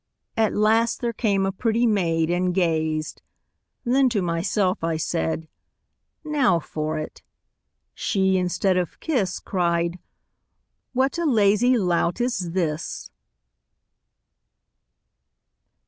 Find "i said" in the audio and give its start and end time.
4.83-5.47